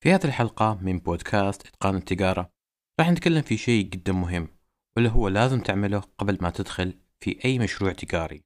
في 0.00 0.12
هذه 0.12 0.24
الحلقة 0.24 0.78
من 0.82 0.98
بودكاست 0.98 1.66
إتقان 1.66 1.96
التجارة 1.96 2.52
راح 3.00 3.10
نتكلم 3.10 3.42
في 3.42 3.56
شيء 3.56 3.84
جدا 3.84 4.12
مهم 4.12 4.48
واللي 4.96 5.10
هو 5.10 5.28
لازم 5.28 5.60
تعمله 5.60 6.00
قبل 6.18 6.38
ما 6.40 6.50
تدخل 6.50 6.98
في 7.20 7.44
أي 7.44 7.58
مشروع 7.58 7.92
تجاري 7.92 8.44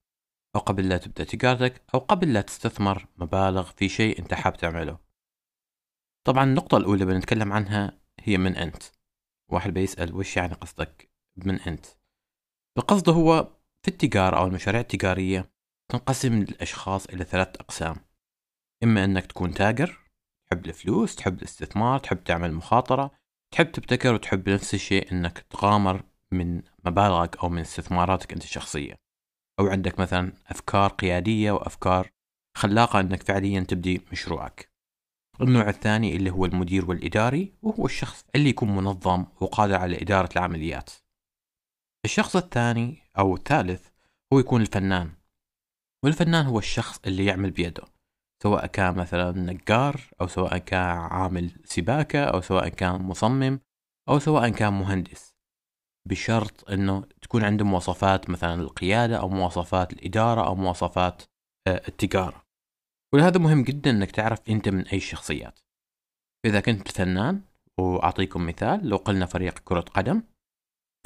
أو 0.57 0.61
قبل 0.61 0.89
لا 0.89 0.99
تبدأ 0.99 1.25
تجارتك 1.25 1.83
أو 1.95 1.99
قبل 1.99 2.33
لا 2.33 2.41
تستثمر 2.41 3.07
مبالغ 3.17 3.71
في 3.71 3.89
شيء 3.89 4.19
أنت 4.19 4.35
حاب 4.35 4.57
تعمله. 4.57 4.99
طبعا 6.27 6.45
النقطة 6.45 6.77
الأولى 6.77 7.05
بنتكلم 7.05 7.53
عنها 7.53 7.99
هي 8.21 8.39
من 8.39 8.57
أنت. 8.57 8.83
واحد 9.53 9.71
بيسأل 9.75 10.15
وش 10.15 10.37
يعني 10.37 10.55
قصدك 10.55 11.11
من 11.37 11.61
أنت؟ 11.61 11.87
القصد 12.79 13.09
هو 13.09 13.57
في 13.83 13.89
التجارة 13.89 14.37
أو 14.37 14.47
المشاريع 14.47 14.81
التجارية 14.81 15.51
تنقسم 15.89 16.43
الأشخاص 16.43 17.07
إلى 17.07 17.25
ثلاث 17.25 17.49
أقسام 17.49 17.97
إما 18.85 19.05
أنك 19.05 19.27
تكون 19.27 19.55
تاجر 19.55 20.02
تحب 20.53 20.67
الفلوس 20.67 21.17
تحب 21.17 21.39
الاستثمار 21.39 21.99
تحب 21.99 22.25
تعمل 22.25 22.53
مخاطرة 22.53 23.11
تحب 23.53 23.73
تبتكر 23.73 24.15
وتحب 24.15 24.49
نفس 24.49 24.75
الشيء 24.75 25.13
أنك 25.13 25.39
تغامر 25.39 26.03
من 26.33 26.63
مبالغك 26.85 27.37
أو 27.37 27.49
من 27.49 27.61
استثماراتك 27.61 28.33
أنت 28.33 28.45
الشخصية 28.45 28.95
أو 29.61 29.67
عندك 29.67 30.01
مثلا 30.01 30.33
أفكار 30.47 30.91
قيادية 30.91 31.53
وأفكار 31.53 32.11
خلاقة 32.57 33.01
أنك 33.01 33.23
فعليا 33.23 33.61
تبدي 33.61 34.03
مشروعك. 34.13 34.73
النوع 35.41 35.69
الثاني 35.69 36.17
اللي 36.17 36.31
هو 36.31 36.45
المدير 36.45 36.91
والإداري 36.91 37.53
وهو 37.63 37.87
الشخص 37.87 38.25
اللي 38.35 38.49
يكون 38.49 38.77
منظم 38.77 39.25
وقادر 39.41 39.75
على 39.75 40.03
إدارة 40.03 40.29
العمليات. 40.33 40.91
الشخص 42.05 42.37
الثاني 42.37 42.99
أو 43.19 43.35
الثالث 43.35 43.89
هو 44.33 44.39
يكون 44.39 44.61
الفنان. 44.61 45.13
والفنان 46.05 46.47
هو 46.47 46.59
الشخص 46.59 47.01
اللي 47.07 47.25
يعمل 47.25 47.51
بيده. 47.51 47.85
سواء 48.43 48.67
كان 48.67 48.95
مثلا 48.95 49.33
نجار 49.53 50.01
أو 50.21 50.27
سواء 50.27 50.59
كان 50.59 50.99
عامل 50.99 51.51
سباكة 51.65 52.25
أو 52.25 52.41
سواء 52.41 52.69
كان 52.69 53.03
مصمم 53.03 53.61
أو 54.09 54.19
سواء 54.19 54.49
كان 54.49 54.73
مهندس. 54.73 55.37
بشرط 56.09 56.71
أنه 56.71 57.05
تكون 57.23 57.45
عنده 57.45 57.65
مواصفات 57.65 58.31
مثلا 58.31 58.55
القيادة 58.55 59.21
أو 59.21 59.29
مواصفات 59.29 59.93
الإدارة 59.93 60.47
أو 60.47 60.55
مواصفات 60.55 61.23
آه، 61.69 61.83
التجارة. 61.89 62.43
ولهذا 63.15 63.39
مهم 63.39 63.63
جدا 63.63 63.91
أنك 63.91 64.11
تعرف 64.11 64.39
أنت 64.49 64.69
من 64.69 64.87
أي 64.87 64.97
الشخصيات 64.97 65.61
إذا 66.47 66.61
كنت 66.61 66.89
فنان 66.89 67.43
وأعطيكم 67.79 68.47
مثال 68.47 68.89
لو 68.89 68.97
قلنا 68.97 69.27
فريق 69.27 69.59
كرة 69.59 69.81
قدم 69.81 70.23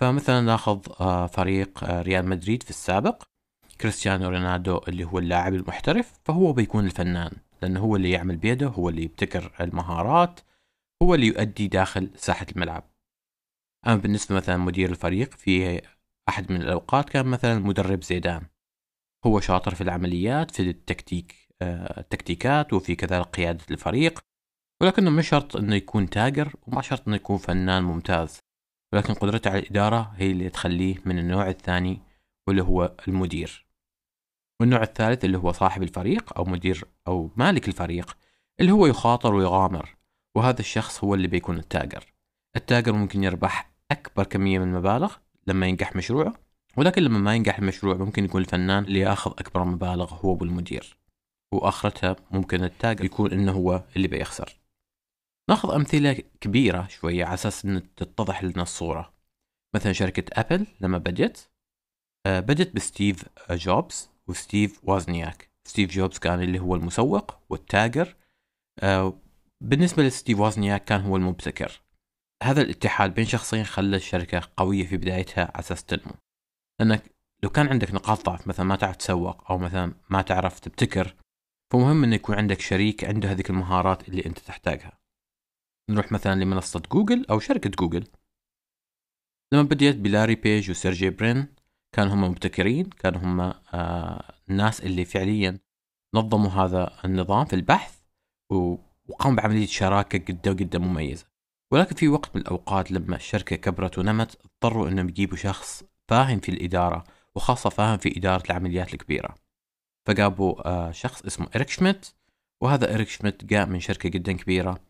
فمثلا 0.01 0.41
ناخذ 0.41 0.81
آه، 1.01 1.27
فريق 1.27 1.85
آه، 1.85 2.03
ريال 2.03 2.29
مدريد 2.29 2.63
في 2.63 2.71
السابق. 2.71 3.23
كريستيانو 3.81 4.29
رونالدو 4.29 4.81
اللي 4.89 5.05
هو 5.05 5.19
اللاعب 5.19 5.55
المحترف 5.55 6.21
فهو 6.25 6.53
بيكون 6.53 6.85
الفنان 6.85 7.33
لأنه 7.63 7.81
هو 7.81 7.97
اللي 7.97 8.11
يعمل 8.11 8.37
بيده 8.37 8.67
هو 8.67 8.89
اللي 8.89 9.03
يبتكر 9.03 9.53
المهارات 9.61 10.41
هو 11.03 11.15
اللي 11.15 11.27
يؤدي 11.27 11.69
داخل 11.69 12.11
ساحة 12.17 12.47
الملعب. 12.53 12.91
أما 13.87 13.97
بالنسبة 13.97 14.37
مثلا 14.37 14.57
مدير 14.57 14.91
الفريق 14.91 15.35
في 15.35 15.83
أحد 16.29 16.53
من 16.53 16.63
الأوقات 16.63 17.11
كان 17.11 17.27
مثلا 17.27 17.53
المدرب 17.53 18.03
زيدان. 18.03 18.47
هو 19.27 19.41
شاطر 19.41 19.75
في 19.75 19.81
العمليات 19.81 20.51
في 20.51 20.63
التكتيك 20.63 21.47
آه، 21.63 22.01
التكتيكات 22.01 22.73
وفي 22.73 22.95
كذلك 22.95 23.27
قيادة 23.27 23.65
الفريق 23.71 24.21
ولكنه 24.83 25.11
مش 25.11 25.29
شرط 25.29 25.57
إنه 25.57 25.75
يكون 25.75 26.11
تاجر 26.11 26.55
وما 26.67 26.83
شرط 26.83 27.09
إنه 27.09 27.17
يكون 27.17 27.39
فنان 27.39 27.83
ممتاز 27.83 28.39
ولكن 28.93 29.15
قدرته 29.15 29.51
على 29.51 29.59
الإدارة 29.59 30.13
هي 30.17 30.31
اللي 30.31 30.51
تخليه 30.51 30.97
من 31.07 31.19
النوع 31.19 31.49
الثاني 31.49 32.03
واللي 32.49 32.63
هو 32.63 32.97
المدير. 33.09 33.66
والنوع 34.61 34.83
الثالث 34.83 35.25
اللي 35.25 35.39
هو 35.39 35.53
صاحب 35.53 35.83
الفريق 35.83 36.39
أو 36.39 36.45
مدير 36.45 36.85
أو 37.07 37.31
مالك 37.37 37.69
الفريق 37.69 38.17
اللي 38.61 38.73
هو 38.73 38.87
يخاطر 38.87 39.35
ويغامر 39.35 39.97
وهذا 40.35 40.61
الشخص 40.61 41.05
هو 41.05 41.15
اللي 41.15 41.29
بيكون 41.29 41.59
التاجر. 41.59 42.05
التاجر 42.57 42.93
ممكن 42.93 43.25
يربح 43.25 43.71
أكبر 43.91 44.25
كمية 44.25 44.59
من 44.59 44.69
المبالغ 44.69 45.15
لما 45.47 45.67
ينجح 45.67 45.97
مشروعه 45.97 46.35
ولكن 46.77 47.03
لما 47.03 47.19
ما 47.19 47.35
ينجح 47.35 47.59
المشروع 47.59 47.97
ممكن 47.97 48.25
يكون 48.25 48.41
الفنان 48.41 48.85
اللي 48.85 49.01
يأخذ 49.01 49.31
أكبر 49.31 49.65
مبالغ 49.65 50.15
هو 50.15 50.35
بالمدير 50.35 50.97
وآخرتها 51.53 52.17
ممكن 52.31 52.65
التاجر 52.65 53.05
يكون 53.05 53.33
إنه 53.33 53.53
هو 53.53 53.85
اللي 53.97 54.09
بيخسر. 54.09 54.57
ناخذ 55.51 55.75
أمثلة 55.75 56.23
كبيرة 56.41 56.89
شوية 56.89 57.25
على 57.25 57.35
أساس 57.35 57.65
إن 57.65 57.95
تتضح 57.95 58.45
لنا 58.45 58.63
الصورة. 58.63 59.15
مثلا 59.75 59.93
شركة 59.93 60.41
أبل 60.41 60.67
لما 60.81 60.99
بدت 60.99 61.51
آه، 62.27 62.41
بدت 62.41 62.77
بستيف 62.77 63.25
جوبز. 63.51 64.11
وستيف 64.29 64.81
وازنياك. 64.85 65.51
ستيف 65.69 65.91
جوبز 65.91 66.19
كان 66.19 66.41
اللي 66.43 66.59
هو 66.59 66.75
المسوق 66.75 67.39
والتاجر. 67.51 68.17
آه، 68.83 69.21
بالنسبة 69.61 70.03
لستيف 70.03 70.39
وازنياك 70.39 70.85
كان 70.85 71.01
هو 71.01 71.17
المبتكر. 71.17 71.83
هذا 72.43 72.63
الاتحاد 72.63 73.15
بين 73.15 73.25
شخصين 73.25 73.65
خلى 73.65 73.97
الشركة 73.97 74.43
قوية 74.57 74.87
في 74.87 74.97
بدايتها 74.97 75.45
على 75.45 75.59
أساس 75.59 75.85
تنمو. 75.85 76.15
لأنك 76.81 77.17
لو 77.43 77.51
كان 77.51 77.69
عندك 77.69 77.95
نقاط 77.95 78.27
ضعف 78.27 78.49
مثلا 78.49 78.67
ما 78.67 78.77
تعرف 78.77 78.97
تسوق 78.97 79.51
أو 79.51 79.59
مثلا 79.59 79.95
ما 80.11 80.23
تعرف 80.23 80.61
تبتكر 80.61 81.17
فمهم 81.73 82.05
أن 82.05 82.13
يكون 82.13 82.35
عندك 82.35 82.61
شريك 82.61 83.05
عنده 83.05 83.31
هذه 83.33 83.43
المهارات 83.51 84.09
اللي 84.09 84.27
أنت 84.27 84.39
تحتاجها. 84.39 84.99
نروح 85.91 86.13
مثلا 86.13 86.35
لمنصة 86.41 86.83
جوجل 86.93 87.27
أو 87.31 87.39
شركة 87.39 87.71
جوجل. 87.71 88.07
لما 89.53 89.63
بديت 89.63 89.97
بلاري 89.97 90.35
بيج 90.35 90.71
وسيرجي 90.71 91.11
برين 91.11 91.56
كانوا 91.97 92.15
هم 92.15 92.25
مبتكرين 92.25 92.85
كانوا 92.85 93.21
هم 93.21 93.41
آه 93.75 94.35
الناس 94.51 94.81
اللي 94.81 95.05
فعليا 95.05 95.59
نظموا 96.15 96.51
هذا 96.51 96.91
النظام 97.05 97.45
في 97.45 97.57
البحث 97.57 97.99
وقاموا 98.51 99.37
بعملية 99.37 99.67
شراكة 99.67 100.19
جدا 100.19 100.53
جدا 100.53 100.79
مميزة. 100.79 101.27
ولكن 101.73 101.97
في 101.97 102.09
وقت 102.09 102.37
من 102.37 102.43
الأوقات 102.43 102.93
لما 102.93 103.17
الشركة 103.17 103.57
كبرت 103.57 103.99
ونمت 103.99 104.37
اضطروا 104.45 104.89
أنهم 104.89 105.09
يجيبوا 105.09 105.37
شخص 105.37 105.85
فاهم 106.09 106.41
في 106.41 106.49
الإدارة 106.49 107.05
وخاصة 107.35 107.71
فاهم 107.71 107.99
في 107.99 108.19
إدارة 108.19 108.43
العمليات 108.47 108.95
الكبيرة. 108.95 109.35
فجابوا 110.07 110.69
آه 110.69 110.91
شخص 110.91 111.23
اسمه 111.23 111.49
إريك 111.57 111.69
شميت 111.69 112.07
وهذا 112.63 112.95
إريك 112.95 113.09
شميت 113.09 113.45
جاء 113.45 113.67
من 113.67 113.81
شركة 113.81 114.09
جدا 114.09 114.33
كبيرة 114.33 114.81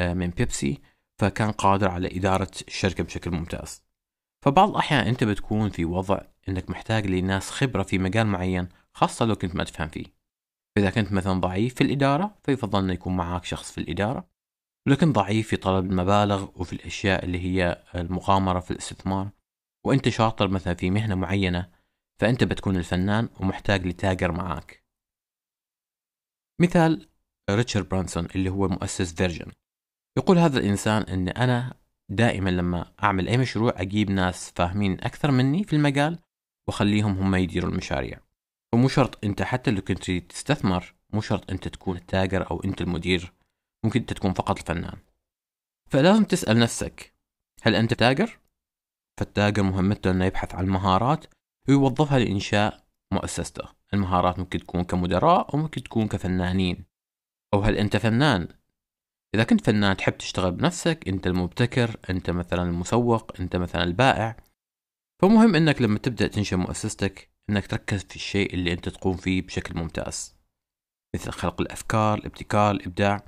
آه 0.00 0.14
من 0.14 0.30
بيبسي 0.30 0.80
فكان 1.20 1.50
قادر 1.52 1.88
على 1.88 2.16
إدارة 2.16 2.50
الشركة 2.68 3.04
بشكل 3.04 3.30
ممتاز. 3.30 3.82
فبعض 4.44 4.70
الأحيان 4.70 5.06
أنت 5.06 5.24
بتكون 5.24 5.70
في 5.70 5.84
وضع 5.84 6.20
أنك 6.48 6.70
محتاج 6.70 7.06
لناس 7.06 7.50
خبرة 7.50 7.82
في 7.82 7.98
مجال 7.98 8.26
معين 8.26 8.68
خاصة 8.92 9.24
لو 9.24 9.34
كنت 9.34 9.54
ما 9.54 9.64
تفهم 9.64 9.88
فيه. 9.88 10.04
إذا 10.78 10.90
كنت 10.90 11.12
مثلا 11.12 11.40
ضعيف 11.40 11.74
في 11.74 11.80
الإدارة 11.80 12.38
فيفضل 12.44 12.84
أن 12.84 12.90
يكون 12.90 13.16
معك 13.16 13.44
شخص 13.44 13.72
في 13.72 13.78
الإدارة. 13.78 14.28
ولكن 14.86 15.12
ضعيف 15.12 15.48
في 15.48 15.56
طلب 15.56 15.90
المبالغ 15.90 16.48
وفي 16.60 16.72
الأشياء 16.72 17.24
اللي 17.24 17.38
هي 17.40 17.84
المغامرة 17.94 18.60
في 18.60 18.70
الاستثمار 18.70 19.30
وأنت 19.86 20.08
شاطر 20.08 20.48
مثلا 20.48 20.74
في 20.74 20.90
مهنة 20.90 21.14
معينة 21.14 21.70
فأنت 22.20 22.44
بتكون 22.44 22.76
الفنان 22.76 23.28
ومحتاج 23.40 23.86
لتاجر 23.86 24.32
معاك. 24.32 24.84
مثال 26.60 27.08
ريتشارد 27.50 27.88
برانسون 27.88 28.26
اللي 28.34 28.50
هو 28.50 28.68
مؤسس 28.68 29.14
فيرجن. 29.14 29.52
يقول 30.18 30.38
هذا 30.38 30.58
الإنسان 30.58 31.02
أن 31.02 31.28
أنا 31.28 31.74
دائما 32.08 32.50
لما 32.50 32.92
أعمل 33.02 33.28
أي 33.28 33.38
مشروع 33.38 33.72
أجيب 33.76 34.10
ناس 34.10 34.50
فاهمين 34.50 34.92
أكثر 34.92 35.30
مني 35.30 35.64
في 35.64 35.76
المجال 35.76 36.18
وأخليهم 36.68 37.18
هم 37.18 37.34
يديروا 37.34 37.70
المشاريع. 37.70 38.20
ومو 38.74 38.88
شرط 38.88 39.24
أنت 39.24 39.42
حتى 39.42 39.70
لو 39.70 39.80
كنت 39.80 40.10
تستثمر 40.10 40.94
مو 41.12 41.20
شرط 41.20 41.50
أنت 41.50 41.68
تكون 41.68 41.96
التاجر 41.96 42.50
أو 42.50 42.64
أنت 42.64 42.80
المدير 42.80 43.32
ممكن 43.84 44.00
أنت 44.00 44.12
تكون 44.12 44.32
فقط 44.32 44.58
الفنان. 44.58 44.98
فلازم 45.90 46.24
تسأل 46.24 46.58
نفسك 46.58 47.14
هل 47.62 47.74
أنت 47.74 47.94
تاجر؟ 47.94 48.38
فالتاجر 49.20 49.62
مهمته 49.62 50.10
أنه 50.10 50.24
يبحث 50.24 50.54
عن 50.54 50.64
المهارات 50.64 51.26
ويوظفها 51.68 52.18
لإنشاء 52.18 52.86
مؤسسته. 53.12 53.68
المهارات 53.94 54.38
ممكن 54.38 54.58
تكون 54.58 54.84
كمدراء 54.84 55.54
أو 55.54 55.58
ممكن 55.58 55.82
تكون 55.82 56.08
كفنانين. 56.08 56.84
أو 57.54 57.60
هل 57.60 57.76
أنت 57.76 57.96
فنان؟ 57.96 58.48
إذا 59.34 59.44
كنت 59.44 59.66
فنان 59.66 59.96
تحب 59.96 60.18
تشتغل 60.18 60.50
بنفسك 60.50 61.08
أنت 61.08 61.26
المبتكر 61.26 61.96
أنت 62.10 62.30
مثلا 62.30 62.62
المسوق 62.62 63.40
أنت 63.40 63.56
مثلا 63.56 63.84
البائع. 63.84 64.36
فمهم 65.22 65.54
أنك 65.54 65.82
لما 65.82 65.98
تبدأ 65.98 66.26
تنشئ 66.26 66.56
مؤسستك 66.56 67.30
أنك 67.50 67.66
تركز 67.66 68.04
في 68.04 68.16
الشيء 68.16 68.54
اللي 68.54 68.72
أنت 68.72 68.88
تقوم 68.88 69.16
فيه 69.16 69.42
بشكل 69.42 69.78
ممتاز 69.78 70.36
مثل 71.14 71.30
خلق 71.30 71.60
الأفكار 71.60 72.18
الابتكار 72.18 72.70
الإبداع. 72.70 73.24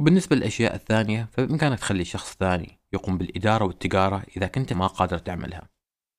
وبالنسبة 0.00 0.36
للأشياء 0.36 0.74
الثانية 0.74 1.28
فبإمكانك 1.32 1.78
تخلي 1.78 2.04
شخص 2.04 2.36
ثاني 2.36 2.80
يقوم 2.92 3.18
بالإدارة 3.18 3.64
والتجارة 3.64 4.26
إذا 4.36 4.46
كنت 4.46 4.72
ما 4.72 4.86
قادر 4.86 5.18
تعملها. 5.18 5.68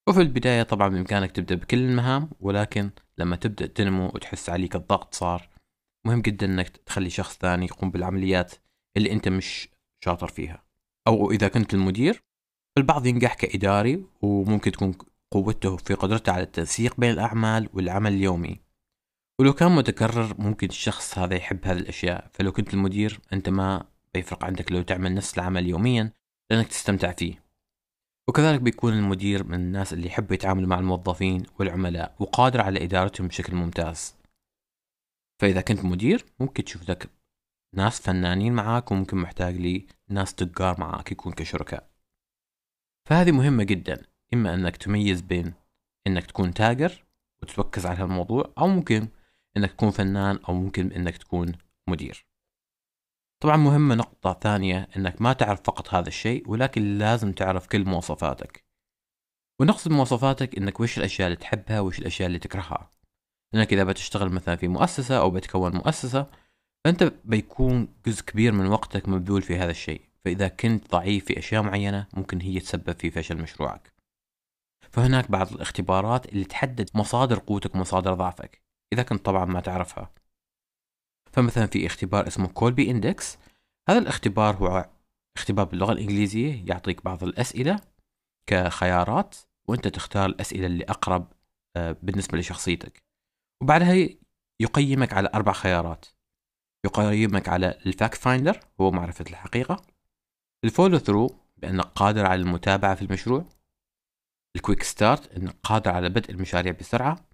وفي 0.09 0.21
البداية 0.21 0.63
طبعا 0.63 0.89
بإمكانك 0.89 1.31
تبدأ 1.31 1.55
بكل 1.55 1.77
المهام 1.77 2.29
ولكن 2.39 2.89
لما 3.17 3.35
تبدأ 3.35 3.67
تنمو 3.67 4.05
وتحس 4.05 4.49
عليك 4.49 4.75
الضغط 4.75 5.15
صار 5.15 5.49
مهم 6.07 6.21
جدا 6.21 6.45
أنك 6.45 6.69
تخلي 6.69 7.09
شخص 7.09 7.37
ثاني 7.37 7.65
يقوم 7.65 7.91
بالعمليات 7.91 8.53
اللي 8.97 9.11
أنت 9.11 9.27
مش 9.27 9.69
شاطر 10.05 10.27
فيها. 10.27 10.63
أو 11.07 11.31
إذا 11.31 11.47
كنت 11.47 11.73
المدير 11.73 12.23
البعض 12.77 13.05
ينجح 13.05 13.33
كإداري 13.33 14.03
وممكن 14.21 14.71
تكون 14.71 14.93
قوته 15.31 15.77
في 15.77 15.93
قدرته 15.93 16.31
على 16.31 16.43
التنسيق 16.43 16.99
بين 16.99 17.11
الأعمال 17.11 17.69
والعمل 17.73 18.13
اليومي. 18.13 18.59
ولو 19.39 19.53
كان 19.53 19.75
متكرر 19.75 20.35
ممكن 20.39 20.67
الشخص 20.67 21.17
هذا 21.17 21.35
يحب 21.35 21.65
هذه 21.65 21.77
الأشياء. 21.77 22.29
فلو 22.33 22.51
كنت 22.51 22.73
المدير 22.73 23.19
أنت 23.33 23.49
ما 23.49 23.85
بيفرق 24.13 24.45
عندك 24.45 24.71
لو 24.71 24.81
تعمل 24.81 25.13
نفس 25.13 25.33
العمل 25.33 25.67
يوميا 25.67 26.11
لأنك 26.51 26.67
تستمتع 26.67 27.11
فيه. 27.11 27.43
وكذلك 28.29 28.61
بيكون 28.61 28.93
المدير 28.93 29.43
من 29.43 29.53
الناس 29.53 29.93
اللي 29.93 30.07
يحبوا 30.07 30.33
يتعاملوا 30.33 30.67
مع 30.67 30.79
الموظفين 30.79 31.43
والعملاء 31.59 32.15
وقادر 32.19 32.61
على 32.61 32.83
إدارتهم 32.83 33.27
بشكل 33.27 33.55
ممتاز. 33.55 34.15
فإذا 35.41 35.61
كنت 35.61 35.85
مدير 35.85 36.25
ممكن 36.39 36.63
تشوف 36.63 36.89
لك 36.89 37.09
ناس 37.75 38.01
فنانين 38.01 38.53
معاك 38.53 38.91
وممكن 38.91 39.17
محتاج 39.17 39.85
لناس 40.09 40.35
تجار 40.35 40.79
معاك 40.79 41.11
يكون 41.11 41.33
كشركاء. 41.33 41.96
فهذه 43.07 43.31
مهمة 43.31 43.63
جدا. 43.63 44.05
إما 44.33 44.53
أنك 44.53 44.77
تميز 44.77 45.21
بين 45.21 45.53
أنك 46.07 46.25
تكون 46.25 46.53
تاجر 46.53 47.03
وتركز 47.41 47.85
على 47.85 47.99
هالموضوع 47.99 48.53
أو 48.57 48.67
ممكن 48.67 49.07
أنك 49.57 49.71
تكون 49.71 49.91
فنان 49.91 50.39
أو 50.49 50.53
ممكن 50.53 50.91
أنك 50.91 51.17
تكون 51.17 51.51
مدير. 51.89 52.25
طبعا 53.43 53.57
مهمة 53.57 53.95
نقطة 53.95 54.39
ثانية 54.41 54.87
أنك 54.97 55.21
ما 55.21 55.33
تعرف 55.33 55.61
فقط 55.61 55.93
هذا 55.93 56.07
الشيء 56.07 56.49
ولكن 56.49 56.97
لازم 56.97 57.31
تعرف 57.31 57.67
كل 57.67 57.85
مواصفاتك. 57.85 58.63
ونقصد 59.59 59.91
مواصفاتك 59.91 60.57
أنك 60.57 60.79
وش 60.79 60.97
الأشياء 60.97 61.27
اللي 61.27 61.37
تحبها 61.37 61.79
وش 61.79 61.99
الأشياء 61.99 62.27
اللي 62.27 62.39
تكرهها. 62.39 62.91
لأنك 63.53 63.73
إذا 63.73 63.83
بتشتغل 63.83 64.29
مثلا 64.29 64.55
في 64.55 64.67
مؤسسة 64.67 65.17
أو 65.17 65.31
بتكون 65.31 65.75
مؤسسة 65.75 66.27
فأنت 66.85 67.13
بيكون 67.25 67.87
جزء 68.05 68.23
كبير 68.23 68.51
من 68.51 68.65
وقتك 68.67 69.09
مبذول 69.09 69.41
في 69.41 69.57
هذا 69.57 69.71
الشيء. 69.71 70.01
فإذا 70.27 70.47
كنت 70.47 70.91
ضعيف 70.91 71.25
في 71.25 71.39
أشياء 71.39 71.63
معينة 71.63 72.07
ممكن 72.13 72.41
هي 72.41 72.59
تسبب 72.59 72.91
في 72.91 73.11
فشل 73.11 73.41
مشروعك. 73.41 73.93
فهناك 74.91 75.31
بعض 75.31 75.53
الاختبارات 75.53 76.25
اللي 76.25 76.45
تحدد 76.45 76.89
مصادر 76.93 77.39
قوتك 77.39 77.75
ومصادر 77.75 78.13
ضعفك 78.13 78.61
إذا 78.93 79.03
كنت 79.03 79.25
طبعا 79.25 79.45
ما 79.45 79.59
تعرفها. 79.59 80.11
فمثلا 81.33 81.65
في 81.65 81.85
اختبار 81.85 82.27
اسمه 82.27 82.47
Kolbe 82.47 82.91
Index 82.91 83.37
هذا 83.89 83.99
الاختبار 83.99 84.55
هو 84.55 84.89
اختبار 85.37 85.65
باللغة 85.65 85.91
الإنجليزية 85.91 86.65
يعطيك 86.67 87.05
بعض 87.05 87.23
الأسئلة 87.23 87.79
كخيارات 88.49 89.35
وأنت 89.67 89.87
تختار 89.87 90.25
الأسئلة 90.25 90.65
اللي 90.65 90.83
أقرب 90.83 91.33
آه، 91.75 91.97
بالنسبة 92.01 92.37
لشخصيتك. 92.37 93.03
وبعدها 93.61 94.09
يقيمك 94.61 95.13
على 95.13 95.29
أربع 95.33 95.53
خيارات. 95.53 96.05
يقيمك 96.85 97.49
على 97.49 97.79
ال 97.85 97.92
Fact 97.92 98.17
Finder 98.17 98.59
هو 98.81 98.91
معرفة 98.91 99.25
الحقيقة 99.29 99.96
ال 100.63 100.68
Follow 100.68 100.97
Through 100.97 101.39
بأنك 101.57 101.85
قادر 101.85 102.25
على 102.25 102.41
المتابعة 102.41 102.95
في 102.95 103.01
المشروع. 103.01 103.45
ال 104.55 104.60
Quick 104.60 104.83
Start 104.83 105.33
أنك 105.33 105.55
قادر 105.63 105.91
على 105.91 106.09
بدء 106.09 106.31
المشاريع 106.31 106.73
بسرعة. 106.73 107.29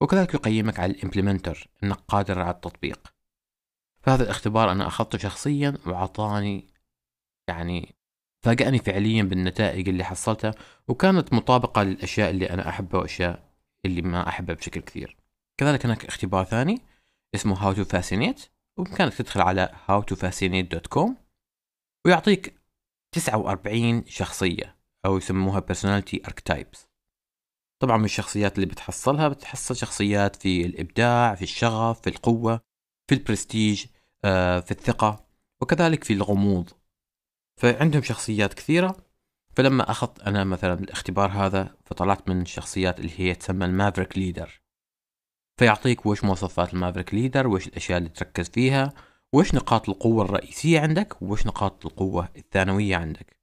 وكذلك 0.00 0.34
يقيمك 0.34 0.80
على 0.80 0.92
ال 0.92 0.98
Implementor 0.98 1.68
أنك 1.82 1.96
قادر 1.96 2.40
على 2.40 2.50
التطبيق. 2.50 3.12
فهذا 4.02 4.22
الاختبار 4.22 4.72
أنا 4.72 4.86
أخذته 4.86 5.18
شخصيا 5.18 5.78
وأعطاني 5.86 6.66
يعني 7.48 7.94
فاجأني 8.42 8.78
فعليا 8.78 9.22
بالنتائج 9.22 9.88
اللي 9.88 10.04
حصلتها 10.04 10.54
وكانت 10.88 11.32
مطابقة 11.32 11.82
للأشياء 11.82 12.30
اللي 12.30 12.50
أنا 12.50 12.68
أحبها 12.68 13.00
وأشياء 13.00 13.50
اللي 13.84 14.02
ما 14.02 14.28
أحبها 14.28 14.54
بشكل 14.54 14.80
كثير. 14.80 15.16
كذلك 15.56 15.86
هناك 15.86 16.04
اختبار 16.04 16.44
ثاني 16.44 16.82
اسمه 17.34 17.56
How 17.56 17.76
to 17.76 17.88
Fascinate 17.88 18.48
وبإمكانك 18.76 19.14
تدخل 19.14 19.40
على 19.40 19.74
howtofascinate.com 19.88 21.25
ويعطيك 22.06 22.60
49 23.12 24.06
شخصية 24.06 24.76
أو 25.06 25.16
يسموها 25.16 25.60
personality 25.60 26.18
archetypes. 26.28 26.86
طبعا 27.78 27.96
من 27.96 28.04
الشخصيات 28.04 28.54
اللي 28.54 28.66
بتحصلها 28.66 29.28
بتحصل 29.28 29.76
شخصيات 29.76 30.36
في 30.36 30.66
الإبداع 30.66 31.34
في 31.34 31.42
الشغف 31.42 32.00
في 32.00 32.10
القوة 32.10 32.60
في 33.08 33.14
البرستيج 33.14 33.86
آه، 34.24 34.60
في 34.60 34.70
الثقة 34.70 35.26
وكذلك 35.60 36.04
في 36.04 36.12
الغموض. 36.12 36.70
فعندهم 37.60 38.02
شخصيات 38.02 38.54
كثيرة. 38.54 38.96
فلما 39.56 39.90
أخذت 39.90 40.20
أنا 40.20 40.44
مثلا 40.44 40.74
الاختبار 40.74 41.30
هذا 41.30 41.76
فطلعت 41.84 42.28
من 42.28 42.42
الشخصيات 42.42 43.00
اللي 43.00 43.12
هي 43.20 43.34
تسمى 43.34 43.64
ال 43.64 43.70
Maverick 43.70 44.18
Leader. 44.18 44.60
فيعطيك 45.58 46.06
وش 46.06 46.24
مواصفات 46.24 46.74
ال 46.74 46.78
Maverick 46.78 47.14
Leader 47.14 47.46
وش 47.46 47.66
الأشياء 47.66 47.98
اللي 47.98 48.08
تركز 48.08 48.48
فيها 48.48 48.92
وش 49.36 49.54
نقاط 49.54 49.88
القوة 49.88 50.24
الرئيسية 50.24 50.80
عندك 50.80 51.22
وش 51.22 51.46
نقاط 51.46 51.86
القوة 51.86 52.28
الثانوية 52.36 52.96
عندك؟ 52.96 53.36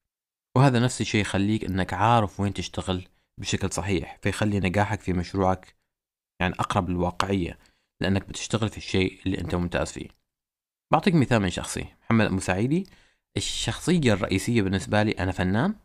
وهذا 0.57 0.79
نفس 0.79 1.01
الشيء 1.01 1.21
يخليك 1.21 1.65
إنك 1.65 1.93
عارف 1.93 2.39
وين 2.39 2.53
تشتغل 2.53 3.07
بشكل 3.37 3.71
صحيح 3.71 4.19
فيخلي 4.21 4.59
نجاحك 4.59 4.99
في 4.99 5.13
مشروعك 5.13 5.75
يعني 6.39 6.53
أقرب 6.53 6.89
للواقعية 6.89 7.57
لأنك 8.01 8.27
بتشتغل 8.27 8.69
في 8.69 8.77
الشيء 8.77 9.19
اللي 9.25 9.37
أنت 9.41 9.55
ممتاز 9.55 9.91
فيه. 9.91 10.07
بعطيك 10.91 11.15
مثال 11.15 11.39
من 11.39 11.49
شخصي 11.49 11.85
محمد 12.03 12.31
مساعدي 12.31 12.89
الشخصية 13.37 14.13
الرئيسية 14.13 14.61
بالنسبة 14.61 15.03
لي 15.03 15.11
أنا 15.11 15.31
فنان 15.31 15.75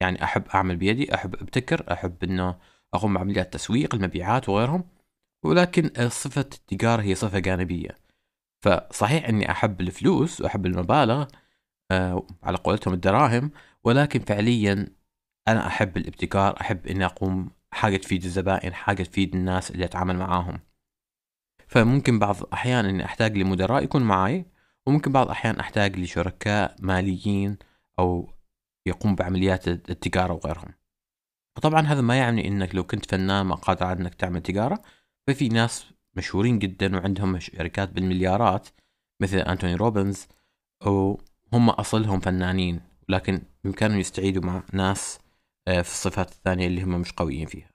يعني 0.00 0.24
أحب 0.24 0.48
أعمل 0.54 0.76
بيدي 0.76 1.14
أحب 1.14 1.34
أبتكر 1.34 1.92
أحب 1.92 2.24
أنه 2.24 2.58
أقوم 2.94 3.14
بعمليات 3.14 3.52
تسويق 3.52 3.94
المبيعات 3.94 4.48
وغيرهم 4.48 4.84
ولكن 5.44 6.08
صفة 6.08 6.40
التجارة 6.40 7.02
هي 7.02 7.14
صفة 7.14 7.38
جانبية. 7.38 8.07
فصحيح 8.60 9.28
أني 9.28 9.50
أحب 9.50 9.80
الفلوس 9.80 10.40
وأحب 10.40 10.66
المبالغ 10.66 11.26
آه 11.90 12.26
على 12.42 12.56
قولتهم 12.56 12.94
الدراهم 12.94 13.50
ولكن 13.84 14.20
فعليا 14.20 14.86
أنا 15.48 15.66
أحب 15.66 15.96
الابتكار 15.96 16.60
أحب 16.60 16.86
أني 16.86 17.04
أقوم 17.04 17.50
حاجة 17.72 17.96
تفيد 17.96 18.24
الزبائن 18.24 18.74
حاجة 18.74 19.02
تفيد 19.02 19.34
الناس 19.34 19.70
اللي 19.70 19.84
أتعامل 19.84 20.16
معاهم. 20.16 20.60
فممكن 21.68 22.18
بعض 22.18 22.42
الأحيان 22.42 22.84
أني 22.84 23.04
أحتاج 23.04 23.38
لمدراء 23.38 23.84
يكون 23.84 24.02
معي 24.02 24.46
وممكن 24.86 25.12
بعض 25.12 25.26
الأحيان 25.26 25.58
أحتاج 25.60 25.98
لشركاء 25.98 26.76
ماليين 26.80 27.58
أو 27.98 28.32
يقوم 28.86 29.14
بعمليات 29.14 29.68
التجارة 29.68 30.32
وغيرهم. 30.32 30.74
وطبعا 31.56 31.80
هذا 31.80 32.00
ما 32.00 32.16
يعني 32.16 32.48
أنك 32.48 32.74
لو 32.74 32.84
كنت 32.84 33.10
فنان 33.10 33.46
ما 33.46 33.54
قادر 33.54 33.86
على 33.86 34.00
أنك 34.00 34.14
تعمل 34.14 34.42
تجارة 34.42 34.82
ففي 35.26 35.48
ناس 35.48 35.92
مشهورين 36.18 36.58
جدا 36.58 36.96
وعندهم 36.96 37.38
شركات 37.38 37.88
بالمليارات 37.88 38.68
مثل 39.20 39.38
أنتوني 39.38 39.74
روبنز 39.74 40.26
وهم 40.86 41.70
أصلهم 41.70 42.20
فنانين 42.20 42.80
لكن 43.08 43.42
بإمكانهم 43.64 44.00
يستعيدوا 44.00 44.42
مع 44.42 44.62
ناس 44.72 45.18
آه، 45.68 45.82
في 45.82 45.90
الصفات 45.90 46.30
الثانية 46.30 46.66
اللي 46.66 46.82
هم 46.82 47.00
مش 47.00 47.12
قويين 47.12 47.46
فيها. 47.46 47.70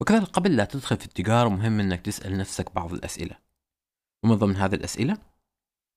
وكذلك 0.00 0.26
قبل 0.26 0.56
لا 0.56 0.64
تدخل 0.64 0.96
في 0.96 1.04
التجارة 1.04 1.48
مهم 1.48 1.80
أنك 1.80 2.00
تسأل 2.00 2.38
نفسك 2.38 2.74
بعض 2.74 2.92
الأسئلة. 2.92 3.36
ومن 4.24 4.34
ضمن 4.34 4.56
هذه 4.56 4.74
الأسئلة 4.74 5.18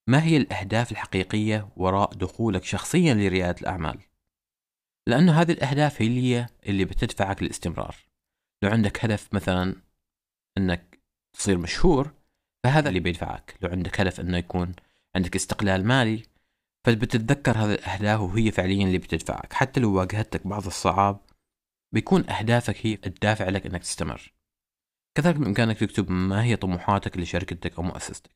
ما 0.06 0.22
هي 0.22 0.36
الأهداف 0.36 0.92
الحقيقية 0.92 1.68
وراء 1.76 2.14
دخولك 2.14 2.64
شخصيا 2.64 3.14
لريادة 3.14 3.60
الأعمال؟ 3.60 3.98
لأنه 5.06 5.40
هذه 5.40 5.52
الأهداف 5.52 6.02
هي 6.02 6.46
اللي 6.66 6.84
بتدفعك 6.84 7.42
للاستمرار. 7.42 7.96
لو 8.62 8.70
عندك 8.70 9.04
هدف 9.04 9.34
مثلا 9.34 9.76
أنك 10.58 10.95
تصير 11.38 11.58
مشهور 11.58 12.12
فهذا 12.64 12.88
اللي 12.88 13.00
بيدفعك. 13.00 13.56
لو 13.62 13.70
عندك 13.70 14.00
هدف 14.00 14.20
أنه 14.20 14.38
يكون 14.38 14.72
عندك 15.16 15.36
استقلال 15.36 15.84
مالي 15.86 16.22
فبتتذكر 16.84 17.58
هذه 17.58 17.74
الأهداف 17.74 18.20
وهي 18.20 18.50
فعليا 18.50 18.84
اللي 18.84 18.98
بتدفعك. 18.98 19.52
حتى 19.52 19.80
لو 19.80 19.94
واجهتك 19.94 20.46
بعض 20.46 20.66
الصعاب 20.66 21.20
بيكون 21.92 22.30
أهدافك 22.30 22.86
هي 22.86 22.98
الدافع 23.06 23.48
لك 23.48 23.66
أنك 23.66 23.82
تستمر. 23.82 24.32
كذلك 25.14 25.36
بإمكانك 25.36 25.78
تكتب 25.78 26.10
ما 26.10 26.44
هي 26.44 26.56
طموحاتك 26.56 27.18
لشركتك 27.18 27.76
أو 27.76 27.82
مؤسستك. 27.82 28.30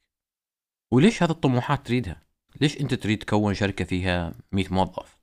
وليش 0.93 1.23
هذه 1.23 1.31
الطموحات 1.31 1.87
تريدها؟ 1.87 2.23
ليش 2.61 2.81
أنت 2.81 2.95
تريد 2.95 3.19
تكون 3.19 3.55
شركة 3.55 3.85
فيها 3.85 4.35
100 4.53 4.65
موظف؟ 4.71 5.19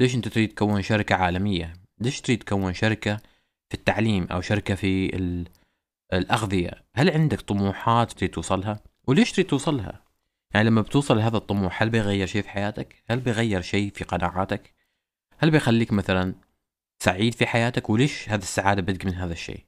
ليش 0.00 0.14
أنت 0.14 0.28
تريد 0.28 0.48
تكون 0.48 0.82
شركة 0.82 1.14
عالمية؟ 1.14 1.72
ليش 2.00 2.20
تريد 2.20 2.42
تكون 2.42 2.74
شركة 2.74 3.16
في 3.68 3.74
التعليم 3.74 4.26
أو 4.30 4.40
شركة 4.40 4.74
في 4.74 5.16
الأغذية. 6.12 6.84
هل 6.94 7.10
عندك 7.10 7.40
طموحات 7.40 8.12
تريد 8.12 8.30
توصلها؟ 8.30 8.80
وليش 9.06 9.32
تريد 9.32 9.46
توصلها؟ 9.46 10.02
يعني 10.54 10.68
لما 10.68 10.80
بتوصل 10.80 11.16
لهذا 11.16 11.36
الطموح 11.36 11.82
هل 11.82 11.90
بيغير 11.90 12.26
شيء 12.26 12.42
في 12.42 12.48
حياتك؟ 12.48 13.02
هل 13.10 13.20
بيغير 13.20 13.60
شيء 13.60 13.90
في 13.94 14.04
قناعاتك؟ 14.04 14.74
هل 15.38 15.50
بيخليك 15.50 15.92
مثلا 15.92 16.34
سعيد 16.98 17.34
في 17.34 17.46
حياتك؟ 17.46 17.90
وليش 17.90 18.28
هذه 18.28 18.42
السعادة 18.42 18.82
بدك 18.82 19.06
من 19.06 19.14
هذا 19.14 19.32
الشيء؟ 19.32 19.64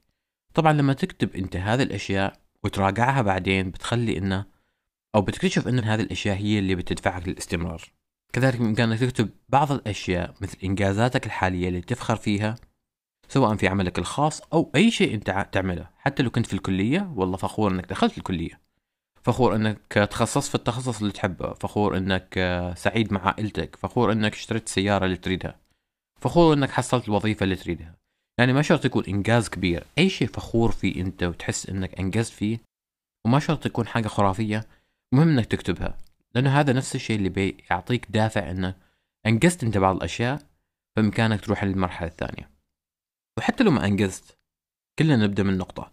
طبعا 0.53 0.73
لما 0.73 0.93
تكتب 0.93 1.35
أنت 1.35 1.55
هذه 1.55 1.83
الأشياء 1.83 2.39
وتراجعها 2.63 3.21
بعدين 3.21 3.71
بتخلي 3.71 4.17
إنه 4.17 4.45
أو 5.15 5.21
بتكتشف 5.21 5.67
إن 5.67 5.79
هذه 5.79 6.01
الأشياء 6.01 6.37
هي 6.37 6.59
اللي 6.59 6.75
بتدفعك 6.75 7.27
للاستمرار. 7.27 7.81
كذلك 8.33 8.57
بامكانك 8.57 8.99
تكتب 8.99 9.29
بعض 9.49 9.71
الأشياء 9.71 10.35
مثل 10.41 10.57
إنجازاتك 10.63 11.25
الحالية 11.25 11.67
اللي 11.67 11.81
تفخر 11.81 12.15
فيها 12.15 12.55
سواء 13.27 13.55
في 13.55 13.67
عملك 13.67 13.99
الخاص 13.99 14.41
أو 14.53 14.71
أي 14.75 14.91
شيء 14.91 15.13
أنت 15.13 15.47
تعمله. 15.51 15.89
حتى 15.97 16.23
لو 16.23 16.29
كنت 16.29 16.45
في 16.45 16.53
الكلية 16.53 17.13
والله 17.15 17.37
فخور 17.37 17.71
إنك 17.71 17.85
دخلت 17.85 18.17
الكلية. 18.17 18.61
فخور 19.23 19.55
إنك 19.55 20.07
تخصصت 20.11 20.49
في 20.49 20.55
التخصص 20.55 20.99
اللي 20.99 21.11
تحبه. 21.11 21.53
فخور 21.53 21.97
إنك 21.97 22.33
سعيد 22.77 23.13
مع 23.13 23.27
عائلتك. 23.27 23.75
فخور 23.75 24.11
إنك 24.11 24.33
اشتريت 24.33 24.67
السيارة 24.67 25.05
اللي 25.05 25.17
تريدها. 25.17 25.59
فخور 26.21 26.53
إنك 26.53 26.71
حصلت 26.71 27.07
الوظيفة 27.07 27.43
اللي 27.43 27.55
تريدها. 27.55 27.95
يعني 28.37 28.53
ما 28.53 28.61
شرط 28.61 28.85
يكون 28.85 29.03
إنجاز 29.05 29.49
كبير. 29.49 29.83
أي 29.97 30.09
شيء 30.09 30.27
فخور 30.27 30.71
فيه 30.71 31.01
أنت 31.01 31.23
وتحس 31.23 31.69
إنك 31.69 31.99
إنجزت 31.99 32.33
فيه 32.33 32.59
وما 33.25 33.39
شرط 33.39 33.65
يكون 33.65 33.87
حاجة 33.87 34.07
خرافية 34.07 34.67
مهم 35.13 35.29
إنك 35.29 35.45
تكتبها. 35.45 35.97
لأنه 36.35 36.59
هذا 36.59 36.73
نفس 36.73 36.95
الشيء 36.95 37.15
اللي 37.15 37.29
بيعطيك 37.29 38.07
دافع 38.09 38.51
أنه 38.51 38.75
أنجزت 39.25 39.63
أنت 39.63 39.77
بعض 39.77 39.95
الأشياء 39.95 40.41
فبإمكانك 40.95 41.41
تروح 41.41 41.63
للمرحلة 41.63 42.07
الثانية. 42.07 42.54
وحتى 43.37 43.63
لو 43.63 43.71
ما 43.71 43.85
أنجزت 43.85 44.37
كلنا 44.99 45.15
نبدأ 45.15 45.43
من 45.43 45.57
نقطة. 45.57 45.91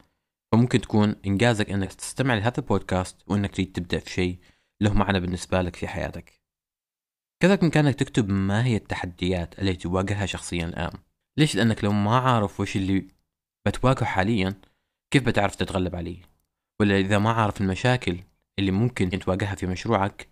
فممكن 0.52 0.80
تكون 0.80 1.16
إنجازك 1.26 1.70
أنك 1.70 1.92
تستمع 1.92 2.34
لهذا 2.34 2.58
البودكاست 2.58 3.16
وأنك 3.26 3.54
تريد 3.54 3.72
تبدأ 3.72 3.98
في 3.98 4.10
شيء 4.10 4.38
له 4.80 4.94
معنى 4.94 5.20
بالنسبة 5.20 5.62
لك 5.62 5.76
في 5.76 5.88
حياتك. 5.88 6.40
كذلك 7.42 7.60
بإمكانك 7.60 7.94
تكتب 7.94 8.28
ما 8.28 8.64
هي 8.64 8.76
التحديات 8.76 9.58
التي 9.58 9.74
تواجهها 9.74 10.26
شخصيا 10.26 10.64
الآن. 10.64 10.92
ليش؟ 11.38 11.56
لأنك 11.56 11.84
لو 11.84 11.92
ما 11.92 12.18
عارف 12.18 12.60
وش 12.60 12.76
اللي 12.76 13.08
بتواجهه 13.66 14.04
حاليا 14.04 14.54
كيف 15.10 15.22
بتعرف 15.26 15.56
تتغلب 15.56 15.96
عليه؟ 15.96 16.22
ولا 16.80 16.98
إذا 16.98 17.18
ما 17.18 17.32
عارف 17.32 17.60
المشاكل 17.60 18.18
اللي 18.58 18.70
ممكن 18.70 19.10
تواجهها 19.10 19.54
في 19.54 19.66
مشروعك 19.66 20.28